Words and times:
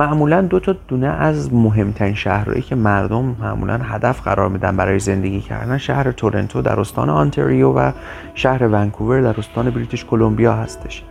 معمولا 0.00 0.42
دو 0.42 0.60
تا 0.60 0.72
دونه 0.88 1.06
از 1.06 1.54
مهمترین 1.54 2.14
شهرهایی 2.14 2.62
که 2.62 2.74
مردم 2.74 3.36
معمولا 3.40 3.78
هدف 3.78 4.20
قرار 4.20 4.48
میدن 4.48 4.76
برای 4.76 4.98
زندگی 4.98 5.40
کردن 5.40 5.78
شهر 5.78 6.12
تورنتو 6.12 6.62
در 6.62 6.80
استان 6.80 7.10
آنتریو 7.10 7.72
و 7.72 7.92
شهر 8.34 8.68
ونکوور 8.68 9.20
در 9.20 9.38
استان 9.38 9.70
بریتیش 9.70 10.04
کلمبیا 10.04 10.52
هستش. 10.52 11.02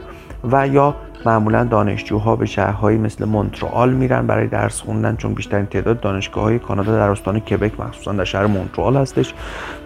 و 0.52 0.68
یا 0.68 0.96
معمولا 1.26 1.64
دانشجوها 1.64 2.36
به 2.36 2.46
شهرهایی 2.46 2.98
مثل 2.98 3.26
مونترال 3.26 3.94
میرن 3.94 4.28
برای 4.28 4.48
درس 4.48 4.82
خوندن 4.82 5.16
چون 5.16 5.34
بیشترین 5.34 5.66
تعداد 5.66 6.00
دانشگاه 6.00 6.44
های 6.44 6.60
کانادا 6.60 6.92
در 6.92 7.10
استان 7.10 7.40
کبک 7.40 7.80
مخصوصا 7.80 8.12
در 8.12 8.24
شهر 8.24 8.46
مونترال 8.46 8.98
هستش 8.98 9.34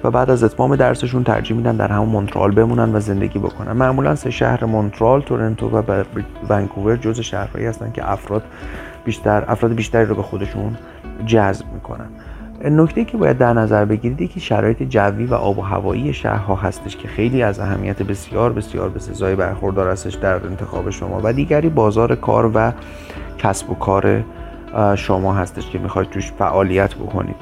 و 0.04 0.12
بعد 0.12 0.30
از 0.30 0.44
اتمام 0.44 0.76
درسشون 0.76 1.24
ترجیح 1.24 1.58
میدن 1.58 1.76
در 1.76 1.88
همون 1.88 2.10
مونترال 2.10 2.52
بمونن 2.52 2.96
و 2.96 3.00
زندگی 3.00 3.40
بکنن. 3.40 3.72
معمولا 3.72 4.16
سه 4.16 4.30
شهر 4.30 4.66
مونترال 4.66 5.22
تورنتو 5.22 5.70
و 5.70 6.04
ونکوور 6.50 6.96
جز 6.96 7.20
شهرهایی 7.20 7.66
هستن 7.66 7.92
که 7.92 8.12
افراد 8.12 8.44
بیشتر 9.06 9.44
افراد 9.48 9.74
بیشتری 9.74 10.06
رو 10.06 10.16
به 10.16 10.24
خودشون 10.24 10.78
جذب 11.26 11.66
می‌کنن. 11.74 12.10
نکته 12.66 13.06
که 13.06 13.18
باید 13.18 13.38
در 13.38 13.54
نظر 13.54 13.86
بگیرید 13.86 14.32
که 14.32 14.40
شرایط 14.40 14.84
جوی 14.84 15.26
و 15.26 15.34
آب 15.34 15.58
و 15.58 15.62
هوایی 15.62 16.14
شهرها 16.14 16.56
هستش 16.56 16.98
که 16.98 17.08
خیلی 17.08 17.44
از 17.44 17.60
اهمیت 17.60 18.04
بسیار 18.04 18.54
بسیار 18.54 18.90
به 18.90 19.00
سزای 19.00 19.36
برخوردار 19.36 19.92
هستش 19.92 20.14
در 20.14 20.46
انتخاب 20.46 20.90
شما 20.90 21.22
و 21.24 21.34
دیگری 21.34 21.70
بازار 21.70 22.16
کار 22.16 22.52
و 22.56 22.72
کسب 23.38 23.70
و 23.70 23.76
کار 23.76 24.24
شما 24.96 25.34
هستش 25.34 25.70
که 25.70 25.80
می‌خواید 25.80 26.10
توش 26.10 26.32
فعالیت 26.32 26.96
بکنید. 26.96 27.36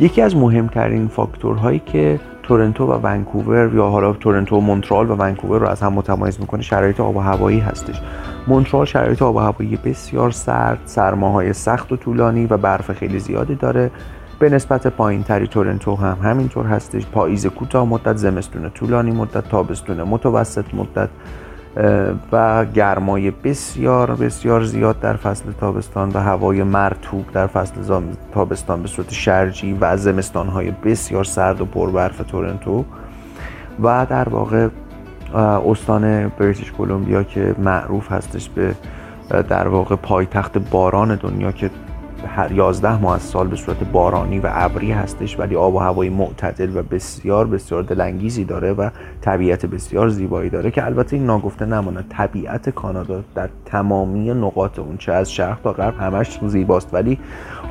یکی 0.00 0.22
از 0.22 0.36
مهمترین 0.36 1.08
فاکتورهایی 1.08 1.82
که 1.86 2.20
تورنتو 2.42 2.86
و 2.86 2.98
ونکوور 3.02 3.74
یا 3.74 3.86
حالا 3.88 4.12
تورنتو 4.12 4.56
و 4.56 4.60
مونترال 4.60 5.10
و 5.10 5.14
ونکوور 5.14 5.60
رو 5.60 5.68
از 5.68 5.80
هم 5.80 5.92
متمایز 5.92 6.40
می‌کنه 6.40 6.62
شرایط 6.62 7.00
آب 7.00 7.16
و 7.16 7.20
هوایی 7.20 7.60
هستش. 7.60 8.00
مونترال 8.46 8.84
شرایط 8.84 9.22
آب 9.22 9.36
و 9.36 9.38
هوایی 9.38 9.78
بسیار 9.84 10.30
سرد 10.30 10.78
سرماهای 10.84 11.52
سخت 11.52 11.92
و 11.92 11.96
طولانی 11.96 12.46
و 12.46 12.56
برف 12.56 12.92
خیلی 12.92 13.18
زیادی 13.18 13.54
داره. 13.54 13.90
به 14.44 14.50
نسبت 14.50 14.86
پایین 14.86 15.22
تری 15.22 15.46
تورنتو 15.46 15.96
هم 15.96 16.18
همینطور 16.22 16.66
هستش. 16.66 17.06
پاییز 17.06 17.46
کوتاه 17.46 17.86
مدت 17.86 18.16
زمستون 18.16 18.70
طولانی 18.70 19.10
مدت 19.10 19.48
تابستون 19.48 20.02
متوسط 20.02 20.64
مدت 20.74 21.08
و 22.32 22.64
گرمای 22.64 23.30
بسیار 23.30 24.14
بسیار 24.14 24.64
زیاد 24.64 25.00
در 25.00 25.16
فصل 25.16 25.52
تابستان 25.60 26.10
و 26.14 26.18
هوای 26.18 26.62
مرتوب 26.62 27.32
در 27.32 27.46
فصل 27.46 28.02
تابستان 28.32 28.82
به 28.82 28.88
صورت 28.88 29.12
شرجی 29.12 29.78
و 29.80 29.96
زمستان 29.96 30.48
های 30.48 30.70
بسیار 30.70 31.24
سرد 31.24 31.60
و 31.60 31.64
پربرف 31.64 32.18
تورنتو. 32.18 32.84
و 33.82 34.06
در 34.10 34.28
واقع 34.28 34.68
استان 35.70 36.28
بریتیش 36.28 36.72
کلمبیا 36.72 37.22
که 37.22 37.54
معروف 37.58 38.12
هستش 38.12 38.48
به 38.48 38.74
در 39.28 39.68
واقع 39.68 39.96
پایتخت 39.96 40.58
باران 40.58 41.14
دنیا 41.14 41.52
که 41.52 41.70
هر 42.26 42.52
11 42.52 43.00
ماه 43.00 43.14
از 43.14 43.22
سال 43.22 43.48
به 43.48 43.56
صورت 43.56 43.84
بارانی 43.84 44.38
و 44.38 44.50
ابری 44.52 44.92
هستش 44.92 45.38
ولی 45.38 45.56
آب 45.56 45.74
و 45.74 45.78
هوای 45.78 46.08
معتدل 46.08 46.76
و 46.76 46.82
بسیار 46.82 47.46
بسیار 47.46 47.82
دلانگیزی 47.82 48.44
داره 48.44 48.72
و 48.72 48.90
طبیعت 49.20 49.66
بسیار 49.66 50.08
زیبایی 50.08 50.50
داره 50.50 50.70
که 50.70 50.84
البته 50.84 51.16
این 51.16 51.26
ناگفته 51.26 51.66
نماند 51.66 52.04
طبیعت 52.08 52.70
کانادا 52.70 53.24
در 53.34 53.48
تمامی 53.66 54.34
نقاط 54.34 54.78
اون 54.78 54.96
چه 54.96 55.12
از 55.12 55.32
شرق 55.32 55.60
تا 55.62 55.72
غرب 55.72 55.94
همش 56.00 56.38
زیباست. 56.46 56.94
ولی 56.94 57.18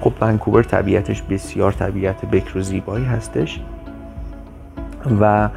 خب 0.02 0.14
ونکوور 0.22 0.64
طبیعتش 0.64 1.22
بسیار 1.22 1.72
طبیعت 1.72 2.26
بکر 2.26 2.58
و 2.58 2.62
زیبایی 2.62 3.06
هستش 3.06 3.62
و 5.22 5.50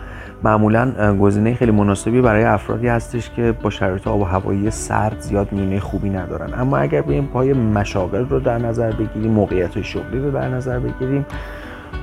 معمولا 0.44 1.16
گزینه 1.16 1.54
خیلی 1.54 1.70
مناسبی 1.70 2.20
برای 2.20 2.44
افرادی 2.44 2.88
هستش 2.88 3.30
که 3.30 3.54
با 3.62 3.70
شرایط 3.70 4.06
آب 4.06 4.20
و 4.20 4.24
هوایی 4.24 4.70
سرد 4.70 5.20
زیاد 5.20 5.52
میونه 5.52 5.80
خوبی 5.80 6.10
ندارن. 6.10 6.60
اما 6.60 6.76
اگر 6.76 7.02
بیایم 7.02 7.26
پای 7.26 7.52
مشاغل 7.52 8.28
رو 8.28 8.40
در 8.40 8.58
نظر 8.58 8.92
بگیریم 8.92 9.32
موقعیت 9.32 9.82
شغلی 9.82 10.18
رو 10.18 10.30
در 10.30 10.48
نظر 10.48 10.78
بگیریم 10.78 11.26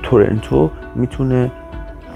تورنتو 0.02 0.70
می‌تونه 0.94 1.50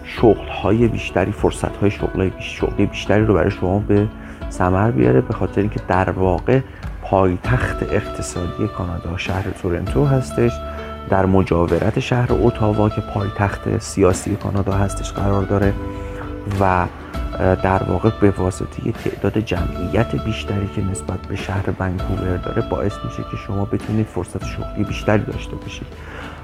شغل 0.04 0.48
های 0.62 0.88
بیشتری 0.88 1.32
فرصت 1.32 1.76
های 1.76 1.90
شغلی 2.38 2.86
بیشتری 2.86 3.24
رو 3.24 3.34
برای 3.34 3.50
شما 3.50 3.78
به 3.78 4.06
ثمر 4.50 4.90
بیاره 4.90 5.20
به 5.20 5.34
خاطر 5.34 5.60
اینکه 5.60 5.80
در 5.88 6.10
واقع 6.10 6.60
پایتخت 7.02 7.82
اقتصادی 7.82 8.68
کانادا 8.76 9.16
شهر 9.16 9.50
تورنتو 9.50 10.04
هستش. 10.04 10.52
در 11.10 11.26
مجاورت 11.26 12.00
شهر 12.00 12.32
اوتاوا 12.32 12.88
که 12.88 13.00
پایتخت 13.14 13.78
سیاسی 13.78 14.36
کانادا 14.36 14.72
هستش 14.72 15.12
قرار 15.12 15.42
داره 15.42 15.72
و 16.60 16.86
در 17.38 17.82
واقع 17.82 18.10
به 18.20 18.30
واسطه 18.30 18.92
تعداد 18.92 19.38
جمعیت 19.38 20.24
بیشتری 20.24 20.68
که 20.76 20.84
نسبت 20.84 21.18
به 21.26 21.36
شهر 21.36 21.64
ونکوور 21.80 22.36
داره 22.36 22.62
باعث 22.70 22.92
میشه 23.04 23.22
که 23.30 23.36
شما 23.46 23.64
بتونید 23.64 24.06
فرصت 24.06 24.44
شغلی 24.44 24.84
بیشتری 24.84 25.22
داشته 25.22 25.56
باشید. 25.56 25.86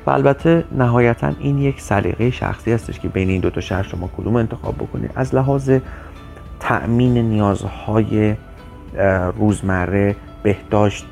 و 0.06 0.10
البته 0.10 0.64
نهایتا 0.72 1.32
این 1.38 1.58
یک 1.58 1.80
سلیقه 1.80 2.30
شخصی 2.30 2.72
هستش 2.72 3.00
که 3.00 3.08
بین 3.08 3.28
این 3.28 3.40
دو 3.40 3.50
تا 3.50 3.60
شهر 3.60 3.82
شما 3.82 4.10
کدوم 4.16 4.36
انتخاب 4.36 4.74
بکنید. 4.74 5.10
از 5.14 5.34
لحاظ 5.34 5.70
تأمین 6.60 7.18
نیازهای 7.18 8.34
روزمره 9.38 10.16
بهداشت 10.42 11.06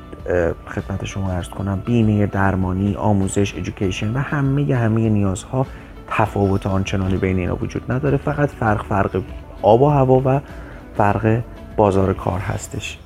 خدمت 0.67 1.05
شما 1.05 1.31
ارز 1.31 1.49
کنم 1.49 1.81
بیمه 1.85 2.25
درمانی 2.25 2.95
آموزش 2.95 3.53
ادویکیشن 3.57 4.13
و 4.13 4.17
همه 4.17 4.75
همه 4.75 5.09
نیازها 5.09 5.65
تفاوت 6.17 6.67
آنچنانی 6.67 7.17
بین 7.17 7.37
اینا 7.37 7.55
وجود 7.55 7.91
نداره. 7.91 8.17
فقط 8.17 8.49
فرق 8.49 8.85
فرق 8.85 9.21
آب 9.61 9.81
و 9.81 9.89
هوا 9.89 10.21
و 10.25 10.41
فرق 10.97 11.41
بازار 11.77 12.13
کار 12.13 12.39
هستش. 12.39 12.97